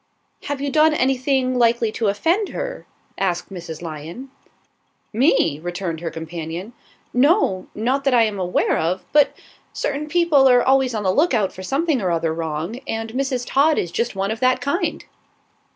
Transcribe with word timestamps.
"Have 0.45 0.59
you 0.61 0.71
done 0.71 0.95
any 0.95 1.15
thing 1.15 1.59
likely 1.59 1.91
to 1.91 2.07
offend 2.07 2.49
her?" 2.49 2.87
asked 3.19 3.53
Mrs. 3.53 3.83
Lyon. 3.83 4.31
"Me?" 5.13 5.59
returned 5.59 5.99
her 5.99 6.09
companion. 6.09 6.73
"No, 7.13 7.67
not 7.75 8.03
that 8.05 8.13
I 8.15 8.23
am 8.23 8.39
aware 8.39 8.79
of; 8.79 9.05
but 9.11 9.35
certain 9.73 10.07
people 10.07 10.49
are 10.49 10.63
always 10.63 10.95
on 10.95 11.03
the 11.03 11.13
lookout 11.13 11.53
for 11.53 11.61
something 11.61 12.01
or 12.01 12.09
other 12.09 12.33
wrong, 12.33 12.77
and 12.87 13.13
Mrs. 13.13 13.45
Todd 13.47 13.77
is 13.77 13.91
just 13.91 14.15
one 14.15 14.31
of 14.31 14.39
that 14.39 14.59
kind." 14.59 15.05